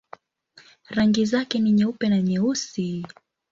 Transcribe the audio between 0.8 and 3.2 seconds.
Rangi zake ni nyeupe na nyeusi.